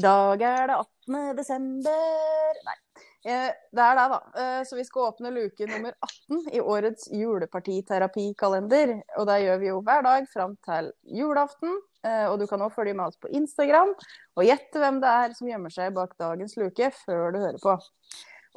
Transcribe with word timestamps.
I 0.00 0.02
dag 0.02 0.40
er 0.40 0.70
det 0.70 0.76
18. 0.80 1.16
desember 1.36 2.60
Nei. 2.64 2.76
Eh, 3.28 3.50
det 3.76 3.82
er 3.84 3.98
det, 3.98 4.04
da. 4.08 4.18
Eh, 4.40 4.60
så 4.64 4.78
vi 4.78 4.84
skal 4.86 5.10
åpne 5.10 5.32
luke 5.34 5.66
nummer 5.68 5.92
18 6.06 6.46
i 6.56 6.62
årets 6.62 7.10
julepartiterapikalender. 7.12 8.94
Og 9.20 9.26
det 9.28 9.36
gjør 9.42 9.60
vi 9.60 9.68
jo 9.68 9.82
hver 9.84 10.06
dag 10.06 10.28
fram 10.32 10.54
til 10.64 10.88
julaften. 11.18 11.76
Eh, 12.00 12.24
og 12.30 12.38
du 12.40 12.46
kan 12.48 12.64
òg 12.64 12.72
følge 12.72 12.96
med 12.96 13.10
oss 13.10 13.20
på 13.20 13.28
Instagram 13.28 13.92
og 13.92 14.46
gjette 14.46 14.80
hvem 14.80 15.02
det 15.02 15.12
er 15.26 15.36
som 15.36 15.52
gjemmer 15.52 15.74
seg 15.74 15.92
bak 15.98 16.16
dagens 16.22 16.56
luke, 16.56 16.88
før 17.02 17.36
du 17.36 17.42
hører 17.42 17.60
på. 17.60 17.76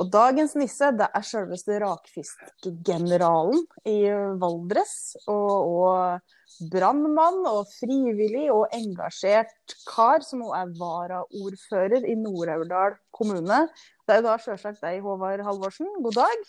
Og 0.01 0.09
dagens 0.09 0.55
nisse 0.57 0.89
det 0.97 1.05
er 1.05 1.25
selveste 1.27 1.77
rakfiskgeneralen 1.83 3.61
i 3.89 3.99
Valdres. 4.41 4.95
Og, 5.29 5.51
og 5.69 6.67
brannmann 6.73 7.45
og 7.49 7.67
frivillig 7.79 8.47
og 8.53 8.73
engasjert 8.75 9.75
kar, 9.89 10.23
som 10.25 10.43
også 10.45 10.59
er 10.59 10.75
varaordfører 10.79 12.05
i 12.09 12.17
Nord-Aurdal 12.19 12.97
kommune. 13.15 13.65
Det 14.05 14.15
er 14.15 14.21
jo 14.21 14.27
da 14.27 14.37
sjølsagt 14.41 14.83
deg, 14.83 15.01
Håvard 15.05 15.43
Halvorsen. 15.45 15.89
God 16.03 16.19
dag. 16.19 16.47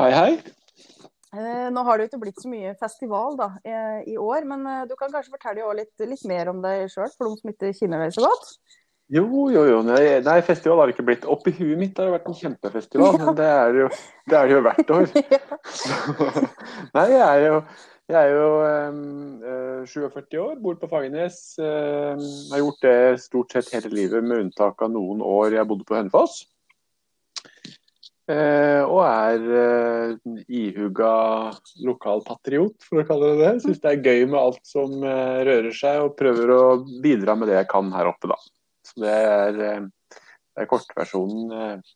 Hei, 0.00 0.10
hei. 0.16 0.30
Eh, 1.32 1.68
nå 1.72 1.82
har 1.86 1.96
det 1.96 2.04
jo 2.04 2.10
ikke 2.10 2.22
blitt 2.26 2.42
så 2.42 2.50
mye 2.52 2.74
festival 2.80 3.38
da, 3.38 3.48
eh, 3.64 4.02
i 4.12 4.18
år, 4.20 4.44
men 4.48 4.66
eh, 4.68 4.82
du 4.88 4.92
kan 5.00 5.12
kanskje 5.14 5.32
fortelle 5.32 5.70
litt, 5.78 5.94
litt, 6.04 6.24
mer 6.28 6.50
om 6.52 6.60
deg 6.60 6.90
sjøl, 6.92 7.08
for 7.16 7.30
de 7.30 7.40
som 7.40 7.52
ikke 7.54 7.70
kjenner 7.78 8.04
deg 8.04 8.12
så 8.12 8.26
godt? 8.26 8.50
Jo, 9.12 9.26
jo, 9.52 9.62
jo. 9.68 9.80
Nei, 9.84 10.38
festival 10.46 10.80
har 10.80 10.88
det 10.88 10.94
ikke 10.96 11.04
blitt. 11.04 11.24
Oppi 11.28 11.52
huet 11.58 11.76
mitt 11.76 11.98
har 12.00 12.08
det 12.08 12.14
vært 12.14 12.28
en 12.30 12.36
kjempefestival, 12.38 13.18
ja. 13.18 13.26
men 13.26 13.36
det 13.36 13.48
er, 13.48 13.80
jo, 13.82 13.88
det 14.30 14.38
er 14.38 14.46
det 14.48 14.54
jo 14.54 14.60
hvert 14.64 14.92
år. 14.96 15.10
Så, 15.68 16.28
nei, 16.96 17.08
jeg 17.12 17.26
er 17.26 17.42
jo, 17.44 17.58
jeg 18.12 18.30
er 18.30 18.32
jo 18.32 18.46
um, 18.94 19.82
47 19.90 20.38
år, 20.40 20.54
bor 20.64 20.78
på 20.80 20.88
Fagernes. 20.88 21.42
Um, 21.60 22.22
har 22.54 22.62
gjort 22.62 22.86
det 22.86 22.94
stort 23.26 23.52
sett 23.52 23.68
hele 23.76 23.92
livet, 23.92 24.24
med 24.24 24.46
unntak 24.46 24.80
av 24.80 24.94
noen 24.94 25.20
år 25.20 25.58
jeg 25.58 25.68
bodde 25.68 25.86
på 25.88 25.98
Hønefoss. 25.98 26.40
Uh, 28.32 28.80
og 28.86 29.02
er 29.04 29.44
uh, 29.44 30.40
ihuga 30.48 31.12
lokalpatriot, 31.84 32.80
for 32.88 33.02
å 33.02 33.06
kalle 33.12 33.34
det 33.34 33.44
det. 33.44 33.52
Syns 33.66 33.84
det 33.84 33.92
er 33.92 34.08
gøy 34.08 34.24
med 34.24 34.40
alt 34.40 34.64
som 34.64 34.96
uh, 35.04 35.44
rører 35.44 35.72
seg, 35.76 36.00
og 36.06 36.16
prøver 36.16 36.56
å 36.56 36.64
bidra 37.04 37.36
med 37.36 37.52
det 37.52 37.60
jeg 37.60 37.72
kan 37.76 37.92
her 37.92 38.08
oppe, 38.14 38.32
da. 38.32 38.40
Så 38.92 39.02
det 39.02 39.16
er, 39.16 39.60
eh, 39.66 40.20
det 40.52 40.64
er 40.64 40.68
kortversjonen. 40.70 41.52
Eh, 41.56 41.92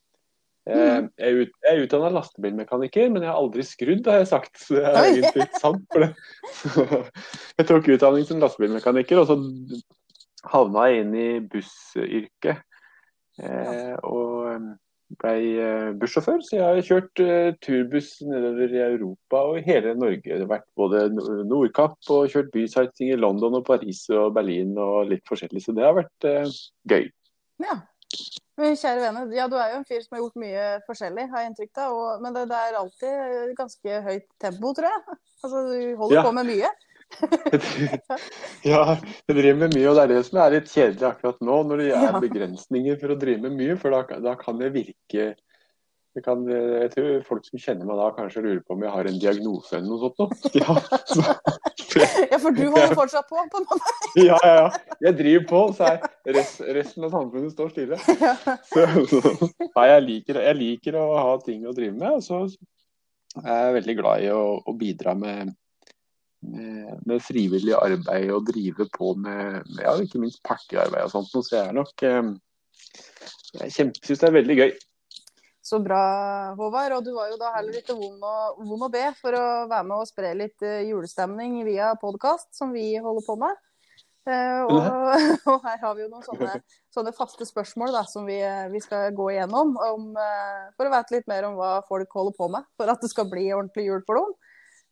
mm. 0.67 1.09
Jeg 1.17 1.29
er, 1.29 1.41
ut, 1.41 1.53
jeg 1.63 1.73
er 1.73 1.83
utdanna 1.85 2.09
lastebilmekaniker, 2.17 3.11
men 3.13 3.23
jeg 3.23 3.31
har 3.31 3.39
aldri 3.39 3.65
skrudd, 3.67 4.09
har 4.09 4.23
jeg 4.23 4.31
sagt. 4.33 4.53
Så 4.59 4.79
det 4.79 4.87
er 4.89 4.99
egentlig 5.11 5.47
ikke 5.47 5.63
sant. 5.63 5.85
for 5.93 6.05
det. 6.05 6.11
Jeg 7.57 7.69
tok 7.69 7.87
utdanning 7.95 8.25
som 8.27 8.41
lastebilmekaniker, 8.41 9.21
og 9.21 9.29
så 9.29 9.37
havna 10.47 10.83
jeg 10.87 11.01
inn 11.03 11.15
i 11.17 11.29
bussyrket. 11.51 12.59
Eh, 13.41 13.95
og 14.05 14.67
ble 15.21 15.93
bussjåfør, 16.01 16.41
så 16.43 16.57
jeg 16.57 16.65
har 16.65 16.85
kjørt 16.85 17.21
turbuss 17.63 18.09
nedover 18.27 18.73
i 18.75 18.81
Europa 18.83 19.43
og 19.51 19.59
i 19.59 19.65
hele 19.65 19.93
Norge. 19.95 20.25
Det 20.27 20.41
har 20.43 20.49
vært 20.51 20.67
både 20.79 21.05
Nordkapp 21.47 22.11
og 22.13 22.31
kjørt 22.33 22.51
bysighting 22.55 23.13
i 23.13 23.19
London 23.19 23.59
og 23.61 23.63
Paris 23.69 24.03
og 24.11 24.33
Berlin 24.35 24.75
og 24.75 25.07
litt 25.13 25.23
forskjellig. 25.29 25.63
Så 25.63 25.75
det 25.77 25.85
har 25.87 25.95
vært 25.97 26.27
uh, 26.27 26.57
gøy. 26.91 27.07
Ja. 27.63 27.79
Men 28.57 28.73
kjære 28.73 29.03
vene, 29.03 29.23
ja, 29.37 29.45
du 29.45 29.55
er 29.61 29.73
jo 29.73 29.79
en 29.79 29.85
fyr 29.85 30.01
som 30.01 30.15
har 30.15 30.23
gjort 30.23 30.39
mye 30.41 30.61
forskjellig, 30.87 31.27
har 31.29 31.43
jeg 31.43 31.51
inntrykk 31.51 31.81
av. 31.83 31.97
Men 32.23 32.33
det, 32.33 32.47
det, 32.49 32.57
er 32.57 32.79
alltid 32.79 33.51
ganske 33.59 33.99
høyt 34.07 34.27
tempo, 34.41 34.71
tror 34.73 34.89
jeg. 34.89 35.17
Altså, 35.43 35.61
du 35.69 35.81
holder 35.99 36.17
ja. 36.17 36.23
på 36.25 36.31
med 36.33 36.49
mye. 36.49 36.71
Ja, 38.67 38.81
jeg 38.97 39.35
driver 39.35 39.59
med 39.63 39.73
mye, 39.73 39.87
og 39.89 39.97
det 39.97 40.03
er 40.03 40.11
det 40.11 40.23
som 40.27 40.39
er 40.43 40.55
litt 40.57 40.71
kjedelig 40.71 41.07
akkurat 41.07 41.39
nå, 41.45 41.57
når 41.69 41.83
det 41.83 41.91
er 41.97 42.17
begrensninger 42.21 42.99
for 43.01 43.13
å 43.13 43.19
drive 43.19 43.47
med 43.47 43.57
mye. 43.57 43.77
For 43.81 43.95
da, 43.95 44.19
da 44.23 44.35
kan 44.39 44.59
det 44.61 44.73
virke 44.75 45.33
jeg, 46.17 46.23
kan, 46.25 46.39
jeg 46.49 46.89
tror 46.95 47.09
folk 47.27 47.43
som 47.45 47.61
kjenner 47.61 47.85
meg 47.85 47.99
da, 47.99 48.07
kanskje 48.15 48.41
lurer 48.41 48.61
på 48.65 48.73
om 48.73 48.81
jeg 48.81 48.89
har 48.89 49.09
en 49.09 49.19
diagnose 49.21 49.75
eller 49.77 49.85
noe 49.91 50.09
sånt. 50.17 50.47
Ja, 50.57 50.73
så, 51.05 51.25
ja 52.31 52.39
for 52.41 52.57
du 52.57 52.63
holder 52.63 52.95
fortsatt 52.97 53.27
på? 53.29 53.43
på 53.51 53.61
en 53.61 53.67
måte. 53.69 53.91
ja, 54.23 54.39
ja, 54.41 54.55
ja. 54.63 54.95
Jeg 55.05 55.17
driver 55.19 55.45
på, 55.51 55.59
så 55.77 55.91
er 55.91 56.33
rest, 56.39 56.63
resten 56.79 57.05
av 57.05 57.13
samfunnet 57.13 57.53
står 57.53 57.69
stille. 57.75 57.99
Så, 58.71 58.87
så, 59.11 59.51
nei, 59.61 59.85
jeg 59.91 60.03
liker, 60.07 60.41
jeg 60.47 60.57
liker, 60.57 60.97
å 60.97 61.05
ha 61.21 61.37
ting 61.45 61.69
å 61.69 61.75
drive 61.77 61.93
med. 61.93 62.17
Og 62.17 62.25
så 62.25 62.41
er 63.43 63.67
jeg 63.67 63.77
veldig 63.77 63.95
glad 64.01 64.25
i 64.25 64.33
å, 64.33 64.41
å 64.57 64.73
bidra 64.77 65.13
med 65.17 65.53
med, 66.41 66.99
med, 67.05 67.21
frivillig 67.23 67.73
arbeid 67.77 68.31
og 68.33 68.45
drive 68.49 68.87
på 68.93 69.13
med, 69.19 69.63
ja, 69.81 69.95
ikke 70.01 70.21
minst 70.21 70.43
partiarbeid 70.45 71.07
og 71.07 71.13
sånt. 71.13 71.33
Så 71.33 71.55
jeg 71.55 71.63
er 71.65 71.77
nok 71.77 72.05
eh, 72.05 72.33
Jeg 73.63 73.73
syns 73.73 74.21
det 74.21 74.27
er 74.27 74.37
veldig 74.37 74.57
gøy. 74.59 74.71
Så 75.67 75.81
bra, 75.83 76.01
Håvard. 76.55 76.99
Og 76.99 77.05
du 77.05 77.11
var 77.17 77.31
jo 77.31 77.39
da 77.39 77.51
heller 77.57 77.79
ikke 77.81 77.97
vond 77.97 78.23
å, 78.23 78.35
vond 78.63 78.87
å 78.87 78.91
be 78.93 79.03
for 79.19 79.35
å 79.35 79.45
være 79.67 79.87
med 79.89 79.97
og 79.97 80.07
spre 80.07 80.31
litt 80.37 80.63
uh, 80.63 80.83
julestemning 80.87 81.57
via 81.67 81.89
podkast, 81.99 82.53
som 82.55 82.71
vi 82.75 82.93
holder 82.95 83.25
på 83.25 83.35
med. 83.41 83.63
Og, 84.27 84.77
og, 85.51 85.61
her 85.63 85.77
har 85.79 85.93
vi 85.95 86.03
jo 86.03 86.09
noen 86.11 86.23
sånne, 86.23 86.57
sånne 86.91 87.13
faste 87.15 87.47
spørsmål 87.47 87.93
da, 87.95 88.01
som 88.07 88.25
vi, 88.27 88.41
vi, 88.73 88.81
skal 88.83 89.15
gå 89.15 89.29
igjennom. 89.33 89.75
Om, 89.79 90.09
for 90.75 90.87
å 90.87 90.93
vite 90.93 91.15
litt 91.15 91.29
mer 91.31 91.47
om 91.47 91.55
hva 91.59 91.77
folk 91.87 92.15
holder 92.19 92.35
på 92.35 92.49
med, 92.51 92.67
for 92.79 92.91
at 92.91 93.03
det 93.03 93.11
skal 93.11 93.29
bli 93.31 93.49
ordentlig 93.55 93.87
jul 93.87 94.03
for 94.07 94.19
dem. 94.19 94.35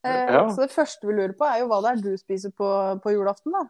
Eh, 0.06 0.34
ja. 0.36 0.44
Så 0.54 0.66
det 0.66 0.74
første 0.74 1.08
vi 1.08 1.16
lurer 1.18 1.34
på, 1.38 1.48
er 1.50 1.64
jo 1.64 1.70
hva 1.72 1.82
det 1.84 1.94
er 1.96 2.04
du 2.04 2.12
spiser 2.20 2.54
på, 2.54 2.70
på 3.02 3.14
julaften, 3.16 3.56
da? 3.56 3.66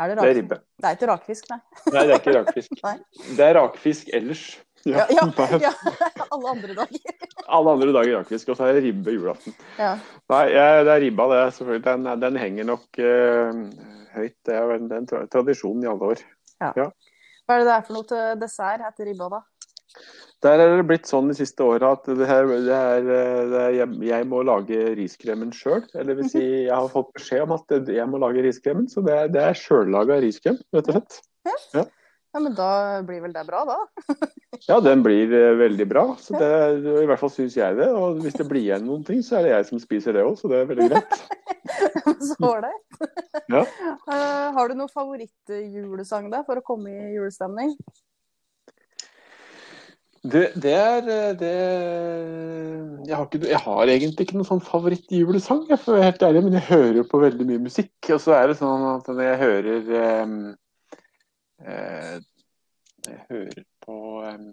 Er 0.00 0.10
det, 0.10 0.18
det, 0.18 0.28
er 0.28 0.38
ribbe. 0.40 0.58
Det 0.80 0.88
er 0.88 0.96
ikke 0.96 1.08
rakfisk, 1.10 1.48
nei. 1.52 1.58
Nei, 1.92 2.02
det 2.08 2.14
er 2.14 2.20
ikke 2.20 2.36
rakfisk. 2.38 2.84
det 3.38 3.46
er 3.46 3.56
rakfisk 3.58 4.12
ellers. 4.16 4.44
Ja, 4.88 5.04
ja, 5.14 5.26
ja, 5.62 5.70
Alle 6.34 6.54
andre 6.54 6.74
dager. 6.78 7.12
Alle 7.46 7.74
andre 7.76 7.92
dager 7.98 8.16
rakfisk, 8.18 8.50
og 8.54 8.58
så 8.58 8.66
er 8.66 8.78
det 8.78 8.84
ribbe 8.88 9.14
julaften. 9.14 9.54
Nei, 9.78 10.42
jeg, 10.54 10.86
det 10.88 10.94
er 10.94 11.04
ribba, 11.06 11.28
det. 11.34 11.42
selvfølgelig. 11.58 11.84
Den, 11.86 12.10
den 12.24 12.40
henger 12.40 12.68
nok 12.72 13.02
uh, 13.02 13.62
høyt. 14.16 14.36
Det 14.46 14.56
er 14.58 14.68
vel 14.70 14.88
en 14.98 15.08
tradisjon 15.10 15.84
i 15.84 15.90
alle 15.92 16.14
år. 16.14 16.26
Hva 16.62 17.56
er 17.56 17.62
det 17.62 17.68
det 17.68 17.74
er 17.74 17.86
for 17.86 17.98
noe 17.98 18.08
til 18.08 18.42
dessert 18.42 18.84
etter 18.86 19.10
ribba, 19.10 19.28
da? 19.36 19.42
Der 20.42 20.58
er 20.58 20.72
det 20.74 20.86
blitt 20.88 21.06
sånn 21.06 21.28
de 21.30 21.36
siste 21.38 21.62
åra 21.62 21.92
at 21.94 22.08
det 22.18 22.26
her, 22.26 22.48
det 22.50 22.74
er, 22.74 23.04
det 23.06 23.58
er, 23.60 23.74
jeg, 23.76 23.98
jeg, 24.08 24.26
må 24.26 24.42
lage 24.46 24.78
riskremen 24.98 25.52
sjøl. 25.54 25.84
Eller 25.94 26.18
vil 26.18 26.30
si, 26.32 26.42
jeg 26.66 26.74
har 26.74 26.90
fått 26.90 27.12
beskjed 27.14 27.44
om 27.46 27.54
at 27.60 27.74
jeg 27.94 28.06
må 28.10 28.18
lage 28.22 28.42
riskremen, 28.42 28.88
så 28.90 29.04
det, 29.06 29.18
det 29.36 29.44
er 29.46 29.58
sjøllaga 29.58 30.18
riskrem, 30.24 30.58
rett 30.74 30.90
og 30.90 30.98
slett. 30.98 31.20
Ja. 31.46 31.54
Ja. 31.78 31.86
ja. 32.34 32.42
men 32.42 32.58
da 32.58 32.72
blir 33.06 33.22
vel 33.22 33.36
det 33.36 33.46
bra, 33.46 33.62
da? 33.70 33.78
ja, 34.70 34.80
den 34.82 35.06
blir 35.06 35.30
uh, 35.30 35.54
veldig 35.62 35.88
bra. 35.94 36.06
Så 36.18 36.34
det, 36.34 36.52
I 36.90 37.06
hvert 37.06 37.22
fall 37.22 37.34
syns 37.38 37.58
jeg 37.60 37.78
det. 37.78 37.92
Og 37.94 38.18
hvis 38.26 38.38
det 38.42 38.50
blir 38.50 38.66
igjen 38.66 38.86
noen 38.90 39.06
ting, 39.06 39.22
så 39.22 39.38
er 39.38 39.46
det 39.46 39.56
jeg 39.56 39.70
som 39.70 39.86
spiser 39.86 40.18
det 40.18 40.26
òg, 40.26 40.34
så 40.42 40.50
det 40.50 40.64
er 40.64 40.70
veldig 40.74 40.90
greit. 40.90 41.18
så 42.32 42.38
ålreit. 42.50 43.02
ja. 43.46 43.62
Uh, 44.10 44.48
har 44.58 44.66
du 44.66 44.74
noen 44.74 44.90
favorittjulesang 44.90 46.32
da, 46.34 46.42
for 46.50 46.58
å 46.58 46.66
komme 46.66 46.90
i 46.90 47.12
julestemning? 47.14 47.76
Det, 50.22 50.52
det, 50.62 50.72
er 50.72 51.32
det 51.34 51.54
jeg 53.08 53.16
har, 53.16 53.24
ikke, 53.26 53.48
jeg 53.48 53.58
har, 53.58 53.90
egentlig 53.90 54.26
ikke 54.26 54.36
noen 54.36 54.46
sånn 54.46 54.62
favorittjulesang, 54.62 55.64
jeg 55.66 55.82
får 55.82 55.96
være 55.96 56.04
helt 56.06 56.22
ærlig, 56.28 56.42
men 56.46 56.58
jeg 56.60 56.68
hører 56.68 57.08
på 57.10 57.22
veldig 57.24 57.46
mye 57.48 57.62
musikk. 57.64 57.94
Og 58.14 58.20
så 58.22 58.36
er 58.36 58.52
det 58.52 58.58
sånn 58.60 58.84
at 58.92 59.10
når 59.10 59.24
jeg 59.26 59.40
hører 59.40 59.90
um, 60.22 60.36
eh, 61.66 62.14
Jeg 63.08 63.18
hører 63.32 63.64
på 63.82 63.98
um, 64.22 64.46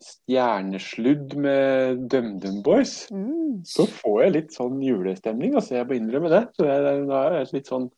Stjernesludd 0.00 1.34
med 1.34 2.06
DumDum 2.12 2.62
Boys, 2.62 3.08
mm. 3.10 3.64
så 3.66 3.88
får 3.90 4.22
jeg 4.22 4.36
litt 4.36 4.54
sånn 4.54 4.78
julestemning. 4.84 5.58
altså 5.58 5.80
Jeg 5.80 5.90
må 5.90 5.98
innrømme 5.98 6.30
det. 6.30 6.44
Så 6.54 6.70
da 6.70 7.24
er 7.26 7.40
jeg 7.40 7.50
litt 7.58 7.74
sånn 7.74 7.90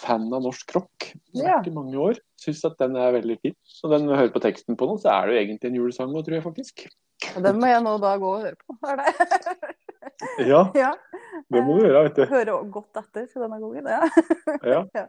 fan 0.00 0.26
av 0.32 0.42
norsk 0.46 0.74
rock. 0.76 1.10
Ja. 1.36 1.60
i 1.66 1.72
mange 1.74 1.98
år. 2.00 2.18
Syns 2.40 2.64
at 2.66 2.78
den 2.80 2.96
er 2.98 3.14
veldig 3.14 3.36
fin. 3.44 3.56
Og 3.84 3.94
den 3.94 4.08
hører 4.10 4.32
på 4.34 4.42
teksten 4.42 4.78
på 4.78 4.88
nå, 4.88 4.96
så 5.02 5.12
er 5.12 5.28
det 5.28 5.36
jo 5.36 5.42
egentlig 5.44 5.70
en 5.70 5.78
julesang 5.80 6.14
òg, 6.14 6.24
tror 6.26 6.38
jeg 6.38 6.46
faktisk. 6.46 6.86
Og 7.36 7.44
den 7.44 7.60
må 7.60 7.68
jeg 7.68 7.82
nå 7.84 7.96
da 8.00 8.14
gå 8.20 8.30
og 8.32 8.46
høre 8.46 8.56
på, 8.64 8.76
er 8.88 9.00
det? 9.02 9.74
ja, 10.50 10.62
ja, 10.76 10.94
det 11.52 11.62
må 11.66 11.76
du 11.76 11.84
gjøre, 11.84 12.06
vet 12.06 12.16
du. 12.16 12.24
Høre 12.30 12.56
godt 12.72 13.00
etter 13.02 13.28
til 13.28 13.44
denne 13.44 13.60
gangen, 13.60 13.90
ja. 13.92 14.08
ja. 14.64 14.80
ja. 15.02 15.04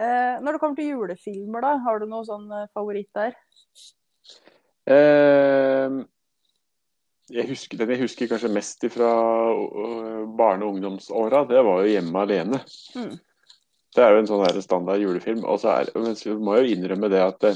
Eh, 0.00 0.36
når 0.40 0.54
det 0.54 0.60
kommer 0.62 0.78
til 0.78 0.92
julefilmer, 0.92 1.64
da, 1.66 1.74
har 1.84 2.00
du 2.00 2.06
noen 2.08 2.28
sånn 2.28 2.46
eh, 2.54 2.68
favoritt 2.76 3.10
der? 3.18 3.34
Eh, 4.90 5.98
jeg 7.30 7.48
husker, 7.50 7.82
den 7.82 7.92
jeg 7.94 8.04
husker 8.04 8.30
kanskje 8.30 8.52
mest 8.54 8.86
fra 8.94 9.10
barne- 10.38 10.66
og 10.66 10.76
ungdomsåra, 10.76 11.44
det 11.50 11.60
var 11.66 11.82
jo 11.82 11.92
'Hjemme 11.92 12.24
alene'. 12.24 12.62
Mm. 12.96 13.18
Det 13.96 14.02
er 14.04 14.14
jo 14.14 14.22
en 14.22 14.28
sånn 14.28 14.62
standard 14.62 15.02
julefilm. 15.02 15.42
Og 15.48 15.60
så 15.62 15.72
er, 15.74 15.90
men 15.98 16.14
vi 16.18 16.34
må 16.38 16.58
jo 16.60 16.74
innrømme 16.74 17.10
det 17.12 17.22
at 17.24 17.40
det, 17.42 17.54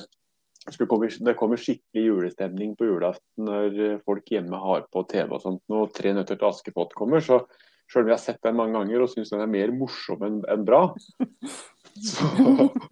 det 0.64 1.36
kommer 1.38 1.60
skikkelig 1.60 2.06
julestemning 2.08 2.72
på 2.78 2.88
julaften 2.88 3.46
når 3.46 4.00
folk 4.06 4.32
hjemme 4.32 4.58
har 4.58 4.88
på 4.92 5.04
TV 5.10 5.36
og 5.36 5.44
sånt. 5.44 5.62
Når 5.70 5.92
'Tre 5.94 6.14
nøtter 6.16 6.40
til 6.40 6.50
Askepott' 6.50 6.96
kommer, 6.98 7.20
så 7.20 7.44
selv 7.92 8.04
om 8.04 8.10
jeg 8.10 8.16
har 8.16 8.24
sett 8.24 8.42
den 8.42 8.56
mange 8.56 8.78
ganger 8.78 9.04
og 9.04 9.10
syns 9.12 9.30
den 9.30 9.44
er 9.44 9.50
mer 9.50 9.72
morsom 9.76 10.22
enn 10.24 10.40
en 10.50 10.64
bra, 10.66 10.86
så, 12.10 12.28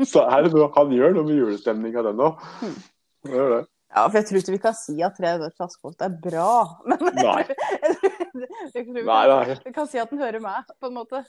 så 0.05 0.27
er 0.29 0.45
det 0.45 0.53
noe 0.53 0.69
han 0.77 0.93
gjør 0.93 1.17
noe 1.17 1.27
med 1.27 1.41
julestemninga, 1.41 2.05
den 2.11 2.27
òg. 2.29 2.45
Ja, 3.93 4.07
for 4.07 4.17
jeg 4.17 4.29
tror 4.29 4.41
ikke 4.41 4.55
vi 4.55 4.63
kan 4.69 4.77
si 4.77 4.95
at 5.03 5.17
'Tre 5.17 5.35
nøtter 5.35 5.57
til 5.57 5.67
Askepott' 5.67 6.07
er 6.07 6.15
bra. 6.29 6.53
Men 6.89 7.03
jeg 7.03 7.17
tror, 7.19 7.57
jeg 7.89 7.97
tror 8.05 8.22
Nei, 8.33 8.71
kan, 8.73 8.95
nei. 8.97 9.57
vi 9.65 9.73
kan 9.75 9.89
si 9.91 10.01
at 10.01 10.11
den 10.13 10.23
hører 10.23 10.41
meg, 10.43 10.71
på 10.81 10.89
en 10.89 10.97
måte. 10.97 11.21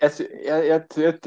Jeg, 0.00 0.26
jeg, 0.46 0.80
jeg, 0.96 1.18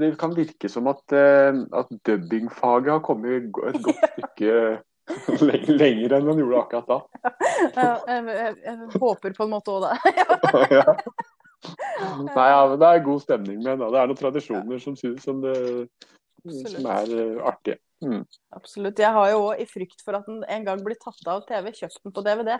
det 0.00 0.12
kan 0.20 0.36
virke 0.36 0.70
som 0.72 0.90
at, 0.92 1.02
eh, 1.16 1.62
at 1.80 1.90
dubbingfaget 2.06 2.92
har 2.92 3.02
kommet 3.04 3.38
et 3.38 3.50
godt 3.54 3.80
stykke 4.18 4.54
leng- 5.40 5.74
lenger 5.80 6.16
enn 6.18 6.30
den 6.30 6.42
gjorde 6.42 6.62
akkurat 6.64 6.90
da. 6.90 7.00
Jeg, 7.74 8.54
jeg, 8.64 8.78
håper 9.00 9.36
på 9.36 9.46
en 9.46 9.54
måte 9.56 9.76
òg 9.76 9.86
det. 9.88 9.94
ja. 10.78 10.96
Nei, 12.24 12.48
ja, 12.48 12.60
men 12.70 12.78
det 12.80 12.88
er 12.88 13.04
god 13.04 13.20
stemning 13.24 13.60
med 13.60 13.72
den. 13.74 13.86
Det 13.92 14.00
er 14.00 14.10
noen 14.10 14.20
tradisjoner 14.20 14.82
som, 14.82 14.96
som, 14.96 15.42
det, 15.44 15.56
som 16.62 16.90
er 16.94 17.16
eh, 17.16 17.40
artige. 17.50 17.80
Mm. 18.00 18.22
Absolutt. 18.56 18.98
Jeg 18.98 19.12
har 19.12 19.26
jo 19.30 19.40
òg, 19.50 19.60
i 19.60 19.66
frykt 19.68 20.00
for 20.04 20.16
at 20.16 20.24
den 20.26 20.40
en 20.48 20.64
gang 20.64 20.80
blir 20.84 20.96
tatt 20.96 21.20
av 21.28 21.42
TV, 21.48 21.68
kjøpt 21.76 21.98
den 22.02 22.14
på 22.16 22.22
DVD. 22.24 22.56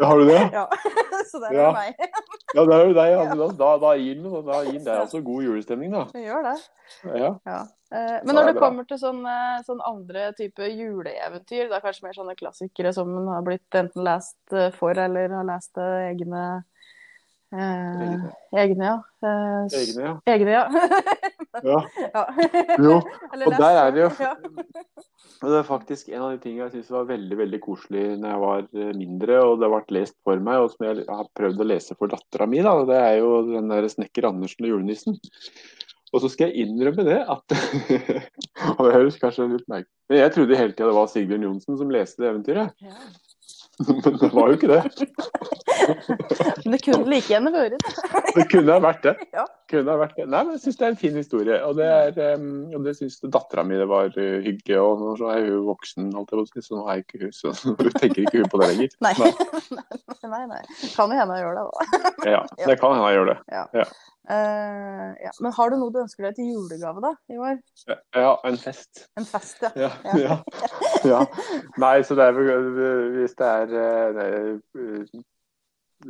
Har 0.00 0.18
du 0.20 0.26
det? 0.28 0.42
Ja. 0.58 0.66
Så 1.28 1.40
det 1.42 1.50
er 1.50 1.56
Ja. 1.58 1.70
meg. 1.72 1.96
Ja, 2.56 2.64
det 2.64 2.74
er 2.76 2.86
jo 2.88 2.92
deg. 2.96 3.10
Ja. 3.12 3.24
men 3.28 3.56
Da, 3.58 3.70
da, 3.80 3.90
gir 4.00 4.14
den 4.22 4.44
da 4.46 4.60
gir 4.64 4.72
den 4.78 4.84
deg 4.84 4.94
altså 5.02 5.20
god 5.24 5.42
julestemning, 5.44 5.90
da. 5.92 6.04
Det 6.14 6.22
gjør 6.24 6.46
det. 6.46 6.54
Ja. 7.04 7.32
Ja. 7.48 7.58
Eh, 7.92 8.20
Men 8.24 8.34
når 8.36 8.46
det 8.46 8.54
det 8.54 8.56
er 8.56 8.62
kommer 8.64 8.86
til 8.88 9.00
sånne, 9.00 9.34
sånn 9.66 9.82
andre 9.84 10.32
type 10.38 10.68
juleeventyr, 10.68 11.68
det 11.68 11.76
er 11.76 11.84
kanskje 11.84 12.04
mer 12.06 12.16
sånne 12.16 12.36
klassikere 12.36 12.92
som 12.96 13.08
man 13.12 13.28
har 13.34 13.44
blitt 13.44 13.76
enten 13.80 14.04
lest 14.04 14.56
for 14.78 14.96
eller 14.96 15.28
har 15.40 15.44
lest 15.48 15.76
egne 15.80 16.44
eh, 17.52 18.00
Egne. 18.04 18.32
Egne, 18.64 18.90
ja. 18.90 18.96
Eh, 19.24 19.78
Egne, 19.80 20.02
ja. 20.04 20.14
Egne, 20.34 20.50
ja. 20.50 20.64
ja. 21.64 21.78
ja. 22.14 22.24
Jo, 22.84 22.98
og 23.46 23.54
der 23.58 23.80
er 23.84 23.94
det 23.94 24.04
jo. 24.06 24.10
Og 25.38 25.52
det 25.52 25.58
er 25.60 25.66
faktisk 25.68 26.08
en 26.10 26.22
av 26.26 26.32
de 26.32 26.40
tingene 26.42 26.64
jeg 26.66 26.80
syns 26.80 26.88
var 26.90 27.04
veldig 27.06 27.36
veldig 27.38 27.58
koselig 27.62 28.00
når 28.18 28.32
jeg 28.32 28.40
var 28.42 28.64
eh, 28.66 28.94
mindre, 28.98 29.36
og 29.46 29.60
det 29.62 29.68
ble 29.70 29.98
lest 30.00 30.16
for 30.26 30.40
meg, 30.42 30.64
og 30.64 30.72
som 30.72 30.86
jeg 30.88 31.04
har 31.06 31.28
prøvd 31.38 31.62
å 31.62 31.66
lese 31.68 31.94
for 31.94 32.10
dattera 32.10 32.48
mi. 32.50 32.58
da, 32.66 32.72
Det 32.88 32.96
er 32.98 33.20
jo 33.20 33.28
den 33.46 33.70
der 33.70 33.86
'Snekker 33.86 34.26
Andersen 34.32 34.66
og 34.66 34.72
julenissen'. 34.72 35.20
Og 36.08 36.24
så 36.24 36.30
skal 36.32 36.50
jeg 36.50 36.66
innrømme 36.66 37.04
det 37.04 37.20
at 37.20 37.54
Og 38.78 38.82
det 38.86 38.94
høres 38.94 39.18
kanskje 39.20 39.44
litt 39.52 39.66
merkelig 39.68 39.92
Men 40.08 40.22
jeg 40.22 40.32
trodde 40.32 40.56
hele 40.56 40.72
tida 40.72 40.88
det 40.88 40.96
var 40.96 41.10
Sigbjørn 41.12 41.44
Johnsen 41.44 41.76
som 41.76 41.90
leste 41.92 42.22
det 42.22 42.30
eventyret. 42.30 42.72
Ja. 42.80 42.94
Men 43.86 44.18
det 44.20 44.32
var 44.32 44.48
jo 44.48 44.56
ikke 44.58 44.68
det. 44.68 44.82
Men 46.64 46.74
det 46.74 46.80
kunne 46.82 47.06
like 47.08 47.30
gjerne 47.30 47.52
vært 47.54 47.76
det. 47.76 47.94
Det 48.38 48.44
kunne 48.52 48.74
ha 48.74 48.82
vært 48.82 49.06
det. 49.06 49.14
Ja. 49.34 49.44
Kunne 49.70 49.94
ha 49.94 50.00
vært 50.00 50.18
det. 50.18 50.26
Nei, 50.30 50.40
men 50.44 50.54
jeg 50.54 50.60
syns 50.62 50.76
det 50.78 50.84
er 50.84 50.92
en 50.92 50.98
fin 51.00 51.16
historie. 51.16 51.56
Og 51.66 51.78
det, 51.78 51.86
er, 51.88 52.42
og 52.76 52.84
det 52.84 52.92
syns 52.98 53.16
dattera 53.24 53.64
mi 53.66 53.78
det 53.80 53.88
var 53.90 54.12
uh, 54.14 54.36
hyggelig. 54.44 54.76
Og 54.78 55.00
nå 55.02 55.14
så 55.18 55.32
er 55.32 55.48
hun 55.48 55.64
voksen, 55.66 56.10
holdt 56.14 56.34
jeg 56.34 56.38
på 56.38 56.44
å 56.44 56.50
si, 56.50 56.64
så 56.66 56.78
nå 56.78 56.84
er 56.92 57.02
ikke 57.02 57.22
hun 57.24 57.34
så 57.34 57.54
hun 57.64 57.90
tenker 57.96 58.22
ikke 58.22 58.44
hun 58.44 58.52
på 58.52 58.60
det 58.62 58.70
lenger. 58.72 58.94
Nei. 59.04 59.14
nei, 60.28 60.44
nei. 60.52 60.62
Kan 60.94 61.14
jo 61.14 61.18
hende 61.18 61.34
hun 61.34 61.42
gjør 61.42 61.58
det, 61.58 61.66
da. 61.66 62.14
Ja, 62.36 62.44
det 62.62 62.78
kan 62.78 62.94
hende 62.94 63.08
hun 63.08 63.16
gjør 63.16 63.32
det. 63.32 63.38
Eh, 63.48 63.82
ja. 63.82 63.88
Men 64.28 65.54
har 65.56 65.70
du 65.72 65.78
noe 65.80 65.92
du 65.94 66.02
ønsker 66.02 66.26
deg 66.26 66.36
til 66.36 66.50
julegave, 66.52 67.00
da, 67.00 67.14
i 67.32 67.38
år? 67.40 67.56
Ja, 67.88 68.34
en 68.44 68.58
fest. 68.60 69.06
En 69.16 69.26
fest, 69.28 69.62
ja. 69.64 69.70
Ja. 69.78 69.90
Ja. 70.04 70.18
ja. 70.20 70.38
ja. 71.08 71.22
Nei, 71.80 71.96
så 72.04 72.18
det 72.18 72.28
er 72.28 72.36
vel 72.36 72.52
Hvis 73.16 73.36
det 73.38 73.48
er 73.48 73.72
uh, 74.12 74.58
uh, 74.76 75.22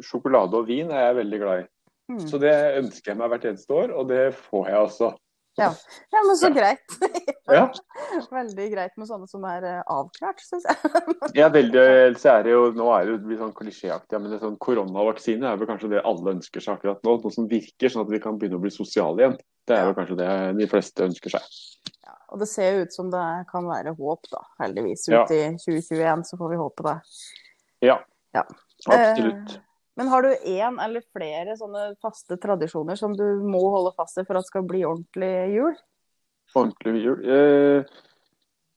Sjokolade 0.04 0.58
og 0.58 0.66
vin 0.68 0.90
er 0.92 1.08
jeg 1.08 1.18
veldig 1.22 1.40
glad 1.44 1.62
i. 1.62 1.68
Mm. 2.08 2.20
Så 2.26 2.40
det 2.40 2.54
ønsker 2.80 3.12
jeg 3.12 3.20
meg 3.20 3.30
hvert 3.32 3.46
eneste 3.50 3.74
år, 3.76 3.94
og 3.96 4.08
det 4.10 4.22
får 4.36 4.68
jeg 4.72 4.84
også. 4.88 5.12
Ja, 5.58 6.22
men 6.26 6.36
så 6.38 6.48
Ja. 6.48 6.54
greit. 6.54 6.98
Ja. 7.48 7.62
Veldig 8.30 8.64
greit 8.74 8.96
med 9.00 9.08
sånne 9.08 9.26
som 9.30 9.44
er 9.48 9.64
eh, 9.64 9.82
avklart, 9.88 10.40
syns 10.44 10.66
jeg. 10.68 10.76
Er 11.46 11.50
veldig, 11.54 11.84
så 12.20 12.34
er 12.34 12.42
det 12.44 12.52
jo, 12.52 12.66
Nå 12.76 12.88
er 12.92 13.06
det 13.06 13.14
jo 13.14 13.30
litt 13.30 13.40
sånn 13.40 13.54
klisjéaktig, 13.56 14.20
men 14.20 14.34
det 14.34 14.40
sånn 14.42 14.58
koronavaksine 14.60 15.48
er 15.48 15.56
vel 15.56 15.70
kanskje 15.70 15.88
det 15.94 16.02
alle 16.04 16.34
ønsker 16.36 16.60
seg 16.60 16.76
akkurat 16.76 17.00
nå. 17.08 17.14
Noe 17.22 17.32
som 17.32 17.48
virker, 17.48 17.88
sånn 17.88 18.04
at 18.04 18.12
vi 18.12 18.20
kan 18.20 18.36
begynne 18.38 18.60
å 18.60 18.62
bli 18.66 18.70
sosiale 18.74 19.22
igjen. 19.24 19.38
Det 19.68 19.76
er 19.78 19.88
jo 19.88 19.96
kanskje 19.96 20.18
det 20.20 20.28
de 20.60 20.68
fleste 20.68 21.06
ønsker 21.08 21.34
seg. 21.38 21.48
Ja, 22.04 22.14
og 22.32 22.42
det 22.44 22.48
ser 22.52 22.76
jo 22.76 22.84
ut 22.84 22.92
som 22.98 23.08
det 23.12 23.24
kan 23.50 23.64
være 23.68 23.96
håp, 23.96 24.28
da. 24.32 24.42
Heldigvis. 24.60 25.08
Ja. 25.08 25.24
Ut 25.24 25.32
i 25.32 25.42
2021 25.64 26.24
så 26.28 26.36
får 26.40 26.52
vi 26.52 26.60
håpe 26.60 26.86
det. 26.90 26.96
Ja, 27.88 27.98
Ja. 28.36 28.44
absolutt. 28.86 29.56
Eh, 29.56 29.62
men 29.98 30.10
har 30.12 30.22
du 30.22 30.30
én 30.46 30.76
eller 30.82 31.02
flere 31.10 31.56
sånne 31.58 31.88
faste 32.02 32.38
tradisjoner 32.38 32.98
som 32.98 33.16
du 33.18 33.24
må 33.42 33.62
holde 33.74 33.94
fast 33.98 34.20
i 34.20 34.26
for 34.26 34.38
at 34.38 34.46
det 34.46 34.52
skal 34.52 34.66
bli 34.68 34.84
ordentlig 34.86 35.32
jul? 35.56 35.72
Ordentlig 36.54 37.02
jul. 37.02 37.24
Eh, 37.26 37.96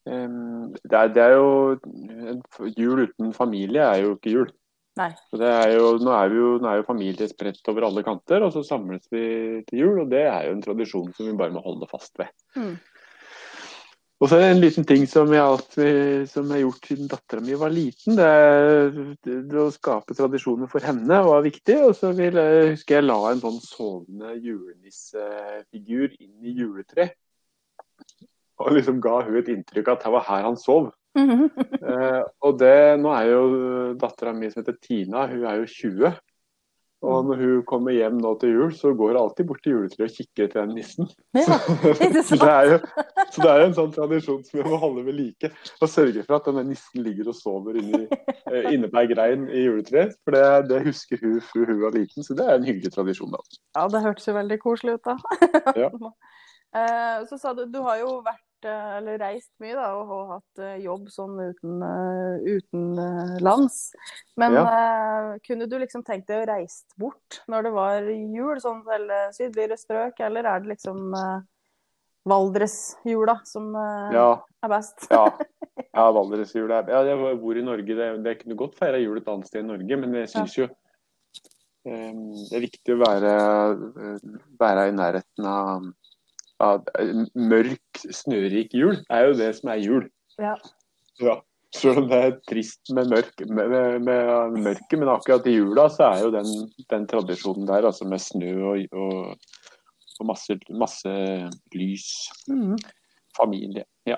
eh, 0.09 0.39
det, 0.81 0.97
er, 0.97 1.13
det 1.13 1.27
er 1.27 1.37
jo 1.37 2.71
Jul 2.75 3.05
uten 3.05 3.31
familie 3.37 3.85
er 3.85 4.01
jo 4.01 4.17
ikke 4.17 4.33
jul. 4.33 4.49
Nei. 4.99 5.11
Så 5.29 5.39
det 5.39 5.47
er 5.47 5.75
jo, 5.77 5.93
nå, 6.03 6.11
er 6.11 6.31
vi 6.33 6.39
jo, 6.41 6.47
nå 6.59 6.67
er 6.67 6.81
jo 6.81 6.87
familie 6.89 7.29
spredt 7.29 7.69
over 7.71 7.85
alle 7.87 8.03
kanter, 8.03 8.43
og 8.43 8.51
så 8.55 8.63
samles 8.67 9.05
vi 9.13 9.23
til 9.69 9.85
jul. 9.85 10.01
Og 10.03 10.09
det 10.11 10.25
er 10.25 10.49
jo 10.49 10.57
en 10.57 10.65
tradisjon 10.65 11.13
som 11.15 11.29
vi 11.29 11.37
bare 11.37 11.53
må 11.55 11.63
holde 11.63 11.87
fast 11.91 12.17
ved. 12.19 12.33
Mm. 12.57 12.73
Og 14.21 14.29
så 14.29 14.37
en 14.37 14.59
liten 14.61 14.85
ting 14.85 15.07
som 15.09 15.31
jeg 15.33 15.41
alltid 15.41 16.27
som 16.29 16.45
jeg 16.45 16.59
har 16.59 16.61
gjort 16.67 16.87
siden 16.91 17.07
dattera 17.09 17.41
mi 17.41 17.55
var 17.57 17.73
liten. 17.73 18.19
Det 18.19 18.27
det, 19.25 19.37
det 19.49 19.57
å 19.57 19.71
skape 19.73 20.13
tradisjoner 20.17 20.69
for 20.69 20.85
henne 20.85 21.21
var 21.25 21.41
viktig. 21.41 21.79
Og 21.87 21.95
så 21.97 22.11
vil 22.13 22.37
jeg, 22.37 22.67
husker 22.75 22.99
jeg 22.99 23.07
la 23.07 23.17
en 23.31 23.41
sånn 23.41 23.57
sovende 23.65 24.35
julenissefigur 24.37 26.13
inn 26.19 26.37
i 26.45 26.53
juletreet. 26.59 27.17
Og 28.61 28.75
liksom 28.75 28.99
ga 29.01 29.23
hun 29.25 29.39
et 29.39 29.49
inntrykk 29.49 29.89
av 29.89 29.97
at 29.97 30.03
det 30.05 30.13
var 30.13 30.27
her 30.27 30.45
han 30.45 30.59
sov. 30.59 30.91
Eh, 31.17 32.21
og 32.45 32.59
det, 32.61 32.75
nå 33.01 33.09
er 33.17 33.31
jo 33.31 33.41
dattera 33.99 34.35
mi 34.37 34.51
som 34.51 34.61
heter 34.61 34.77
Tina, 34.79 35.25
hun 35.31 35.47
er 35.49 35.63
jo 35.63 35.65
20. 35.67 36.13
Og 37.01 37.23
når 37.25 37.39
hun 37.41 37.61
kommer 37.65 37.95
hjem 37.95 38.19
nå 38.21 38.35
til 38.41 38.51
jul, 38.53 38.73
så 38.77 38.91
går 38.93 39.13
hun 39.15 39.19
alltid 39.23 39.47
bort 39.49 39.63
til 39.65 39.73
juletreet 39.73 40.11
og 40.11 40.17
kikker 40.19 40.43
etter 40.45 40.59
den 40.67 40.75
nissen. 40.77 41.07
Ja, 41.33 41.57
ikke 41.95 42.21
så, 42.27 42.37
det 42.37 42.49
er 42.51 42.67
jo, 42.69 42.75
så 43.33 43.41
det 43.41 43.49
er 43.49 43.61
jo 43.63 43.69
en 43.69 43.77
sånn 43.79 43.95
tradisjon 43.95 44.43
som 44.45 44.59
vi 44.59 44.65
må 44.69 44.77
holde 44.83 45.05
ved 45.07 45.17
like. 45.17 45.49
Og 45.81 45.89
sørge 45.89 46.21
for 46.27 46.37
at 46.37 46.49
denne 46.49 46.65
nissen 46.69 47.01
ligger 47.01 47.31
og 47.33 47.37
sover 47.39 47.79
inni, 47.81 48.03
eh, 48.51 48.69
inne 48.75 48.91
på 48.91 49.01
ei 49.01 49.09
grein 49.09 49.47
i 49.49 49.65
juletreet. 49.65 50.13
For 50.21 50.37
det, 50.37 50.45
det 50.69 50.83
husker 50.85 51.23
hun 51.25 51.41
fra 51.47 51.65
hun 51.71 51.81
var 51.87 51.97
liten, 51.97 52.27
så 52.27 52.37
det 52.37 52.45
er 52.45 52.59
en 52.59 52.69
hyggelig 52.69 52.93
tradisjon. 52.93 53.33
da. 53.33 53.41
Ja, 53.79 53.87
det 53.95 54.03
hørtes 54.05 54.29
jo 54.29 54.37
veldig 54.37 54.59
koselig 54.61 54.99
ut, 54.99 55.09
da. 55.09 55.17
Ja. 55.87 55.89
Eh, 56.71 57.25
Så 57.27 57.35
sa 57.35 57.51
du 57.51 57.65
du 57.67 57.81
har 57.83 57.97
jo 57.99 58.21
vært 58.23 58.45
eller 58.69 59.19
reist 59.21 59.51
mye 59.63 59.75
da, 59.77 59.87
og 59.97 60.09
har 60.11 60.27
hatt 60.35 60.61
eh, 60.63 60.81
jobb 60.85 61.07
sånn 61.13 61.39
uten, 61.39 61.77
eh, 61.87 62.57
utenlands. 62.57 63.79
Men 64.39 64.57
eh, 64.61 65.31
kunne 65.45 65.67
du 65.69 65.77
liksom 65.81 66.05
tenkt 66.07 66.29
deg 66.31 66.43
å 66.43 66.49
reise 66.51 66.85
bort 67.01 67.41
når 67.51 67.67
det 67.67 67.73
var 67.75 68.11
jul, 68.11 68.59
sånn 68.63 68.83
til 68.87 69.07
eh, 69.09 69.31
sydligere 69.37 69.79
strøk, 69.79 70.21
eller 70.27 70.49
er 70.51 70.63
det 70.63 70.75
liksom 70.75 71.15
uh, 71.15 71.39
Valdresjula 72.27 73.39
som 73.49 73.71
uh, 73.75 74.11
Ja, 74.13 74.29
er 74.61 74.73
best? 74.75 75.07
ja. 75.09 75.25
ja 75.97 76.05
Valdresjula 76.13 76.83
er 76.83 76.93
ja, 76.93 77.01
Jeg 77.09 77.39
bor 77.41 77.57
i 77.57 77.65
Norge, 77.65 77.97
det, 77.97 78.11
det 78.25 78.37
kunne 78.43 78.59
godt 78.59 78.77
feire 78.79 79.01
jul 79.01 79.17
et 79.17 79.31
annet 79.31 79.49
sted 79.49 79.63
i 79.63 79.69
Norge, 79.71 79.97
men 80.03 80.19
jeg 80.21 80.33
syns 80.35 80.57
jo 80.59 80.67
um, 80.69 82.29
det 82.35 82.59
er 82.59 82.65
viktig 82.67 82.95
å 82.95 83.01
være, 83.01 83.33
eh, 84.05 84.29
være 84.61 84.87
i 84.91 84.95
nærheten 84.95 85.49
av 85.49 85.89
mørk, 87.35 88.01
snørik 88.13 88.73
jul. 88.77 88.99
er 89.09 89.27
jo 89.27 89.37
det 89.39 89.49
som 89.57 89.71
er 89.73 89.81
jul. 89.83 90.05
Ja. 90.39 90.55
Ja. 91.21 91.39
Selv 91.71 92.01
om 92.01 92.07
det 92.11 92.17
er 92.19 92.33
trist 92.49 92.89
med, 92.91 93.07
mørk, 93.13 93.31
med, 93.47 93.69
med, 93.71 93.99
med 94.03 94.57
mørket, 94.65 94.97
men 94.99 95.07
akkurat 95.13 95.45
i 95.47 95.53
jula 95.55 95.85
så 95.89 96.09
er 96.09 96.25
jo 96.25 96.31
den, 96.33 96.49
den 96.91 97.05
tradisjonen 97.07 97.69
der, 97.69 97.87
altså 97.87 98.03
med 98.11 98.19
snø 98.19 98.51
og, 98.73 98.81
og, 98.91 99.37
og 100.19 100.27
masse, 100.27 100.57
masse 100.69 101.13
lys, 101.75 102.09
Mm. 102.51 102.75
familie. 103.37 103.85
Ja. 104.05 104.17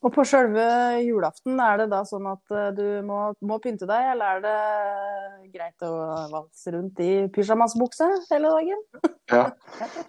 Og 0.00 0.12
på 0.14 0.24
selve 0.24 0.62
julaften, 1.04 1.58
er 1.60 1.82
det 1.82 1.90
da 1.92 2.00
sånn 2.08 2.24
at 2.30 2.54
eh, 2.56 2.70
du 2.72 2.84
må, 3.04 3.18
må 3.44 3.58
pynte 3.60 3.84
deg, 3.88 4.06
eller 4.14 4.38
er 4.38 4.44
det 4.46 5.50
greit 5.52 5.84
å 5.84 5.90
valse 6.32 6.72
rundt 6.72 7.02
i 7.04 7.10
pysjamasbukse 7.34 8.08
hele 8.30 8.52
dagen? 8.54 8.80
ja. 9.34 9.42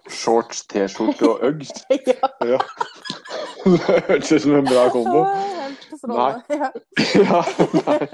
Shorts, 0.08 0.64
T-skjorte 0.72 1.28
og 1.28 1.44
Uggs. 1.50 1.74
ja. 2.08 2.32
Ja. 2.54 2.62
Det 3.62 3.78
hørtes 4.08 4.32
ut 4.32 4.42
som 4.42 4.56
en 4.58 4.66
bra 4.66 4.88
kombo. 4.90 5.20
Strålende. 5.92 6.72
Ja. 7.22 7.42
Nei. 7.76 8.08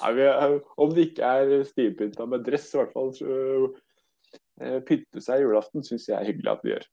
Nei, 0.00 0.10
vi 0.16 0.26
om 0.82 0.92
det 0.96 1.06
ikke 1.10 1.30
er 1.38 1.62
stivpynta 1.68 2.26
med 2.28 2.42
dress, 2.44 2.66
i 2.74 2.80
hvert 2.80 2.92
fall 2.96 3.12
så, 3.16 3.36
eh, 4.60 4.80
pynte 4.88 5.22
seg 5.22 5.44
julaften 5.44 5.86
syns 5.86 6.08
jeg 6.10 6.18
er 6.18 6.26
hyggelig 6.28 6.52
at 6.52 6.66
vi 6.66 6.74
gjør. 6.74 6.86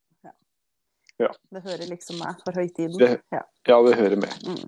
Det 1.19 1.63
hører 1.63 1.87
liksom 1.89 2.19
med 2.21 2.41
for 2.45 2.51
høytiden. 2.59 2.97
Det- 2.99 3.21
Ja. 3.33 3.41
Ja, 3.67 3.77
det 3.87 3.95
hører 3.97 4.15
med. 4.15 4.33
Mm. 4.47 4.67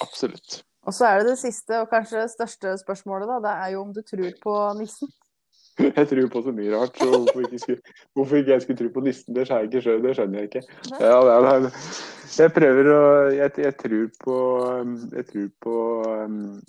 Absolutt. 0.00 0.62
Og 0.86 0.94
så 0.94 1.06
er 1.08 1.18
det 1.18 1.26
det 1.32 1.38
siste 1.38 1.80
og 1.80 1.88
kanskje 1.90 2.28
største 2.30 2.76
spørsmålet, 2.78 3.26
da. 3.28 3.38
Det 3.48 3.54
er 3.64 3.72
jo 3.74 3.80
om 3.82 3.92
du 3.94 4.02
tror 4.02 4.32
på 4.42 4.56
nissen. 4.78 5.08
Jeg 5.96 6.08
tror 6.08 6.28
på 6.32 6.40
så 6.42 6.52
mye 6.56 6.72
rart, 6.72 6.96
så 6.96 7.04
hvorfor 7.10 7.40
ikke, 7.44 7.58
skulle, 7.58 7.80
hvorfor 8.16 8.36
ikke 8.36 8.52
jeg 8.54 8.62
skulle 8.62 8.78
tro 8.78 8.88
på 8.94 9.00
nissen, 9.04 9.34
det 9.36 9.42
skjønner 9.44 9.66
jeg 9.66 9.82
ikke. 9.84 9.98
Det 10.06 10.14
skjønner 10.16 10.38
jeg 10.38 10.48
ikke. 10.48 10.62
Ja, 11.00 11.18
det 11.20 11.32
er, 11.34 11.40
det 11.44 11.50
er, 11.66 11.90
jeg 12.38 12.52
prøver 12.56 12.88
å 12.94 13.02
jeg, 13.34 13.50
jeg 13.58 13.76
tror 13.82 14.06
på 14.24 14.36
Jeg 15.18 15.26
tror 15.32 15.50
på 15.66 15.74
um, 16.24 16.62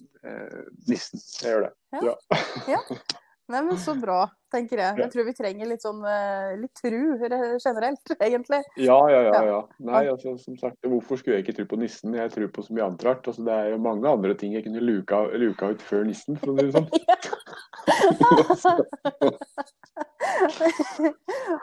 nissen. 0.89 1.21
Jeg 1.43 1.53
gjør 1.53 1.61
det. 1.69 1.71
Ja. 1.93 2.15
ja. 2.67 2.81
Nei, 3.47 3.61
men 3.63 3.77
Så 3.79 3.93
bra, 3.95 4.25
tenker 4.51 4.75
jeg. 4.81 4.97
Jeg 4.99 5.07
tror 5.13 5.23
vi 5.29 5.33
trenger 5.35 5.67
litt 5.69 5.83
sånn 5.85 6.01
eh, 6.03 6.57
litt 6.59 6.73
tru 6.75 7.15
generelt, 7.15 8.11
egentlig. 8.25 8.59
Ja, 8.75 8.97
ja, 9.07 9.21
ja. 9.23 9.43
ja. 9.47 9.61
Nei, 9.87 10.01
altså, 10.11 10.37
som 10.41 10.57
sagt, 10.59 10.75
Hvorfor 10.83 11.15
skulle 11.19 11.35
jeg 11.37 11.43
ikke 11.45 11.55
tro 11.61 11.65
på 11.71 11.79
nissen? 11.79 12.15
Jeg 12.17 12.31
tror 12.33 12.47
på 12.51 12.61
så 12.65 12.73
mye 12.75 12.85
annet 12.89 13.05
rart. 13.07 13.27
Altså, 13.31 13.41
det 13.47 13.55
er 13.55 13.67
jo 13.71 13.77
mange 13.85 14.07
andre 14.11 14.33
ting 14.39 14.51
jeg 14.57 14.63
kunne 14.65 14.81
luka, 14.83 15.17
luka 15.39 15.63
ut 15.71 15.81
før 15.87 16.01
nissen, 16.09 16.33
for 16.41 16.47
å 16.51 16.53
si 16.57 16.63
det 16.67 16.73
sånn. 16.75 16.89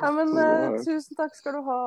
ja, 0.01 0.09
men 0.17 0.29
uh, 0.39 0.81
tusen 0.81 1.15
takk 1.19 1.35
skal 1.37 1.53
du 1.59 1.63
ha, 1.67 1.81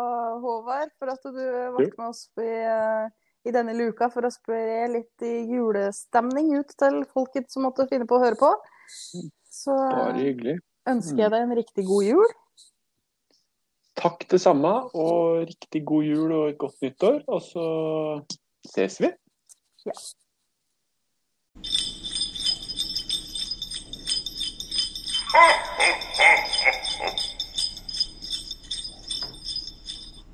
Håvard, 0.43 0.91
for 1.01 1.07
at 1.15 1.23
du 1.25 1.45
ble 1.73 1.89
med 1.89 2.05
oss 2.05 2.21
i, 2.37 2.69
uh, 2.69 3.09
i 3.49 3.51
denne 3.55 3.73
luka 3.79 4.11
for 4.13 4.21
å 4.29 4.31
spre 4.33 4.85
litt 4.93 5.17
julestemning 5.25 6.53
ut 6.59 6.69
til 6.77 7.01
folket 7.09 7.49
som 7.49 7.65
måtte 7.65 7.89
finne 7.89 8.05
på 8.05 8.13
å 8.19 8.23
høre 8.27 8.37
på 8.37 8.53
så 9.57 9.75
eh, 10.13 10.59
ønsker 10.89 11.17
mm. 11.17 11.23
jeg 11.23 11.33
deg 11.33 11.45
en 11.45 11.57
riktig 11.59 11.85
god 11.87 12.05
jul. 12.07 12.35
Takk 13.97 14.27
det 14.29 14.39
samme, 14.41 14.73
og 14.93 15.47
riktig 15.49 15.81
god 15.89 16.05
jul 16.05 16.35
og 16.37 16.49
et 16.51 16.59
godt 16.61 16.81
nyttår. 16.85 17.23
Og 17.27 17.41
så 17.41 17.65
ses 18.69 19.01
vi. 19.01 19.11
Ja. 19.87 19.97
Ah! 25.37 25.66